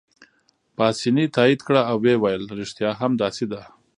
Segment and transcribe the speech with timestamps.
[0.77, 3.61] پاسیني تایید کړه او ویې ویل: ریښتیا هم داسې ده.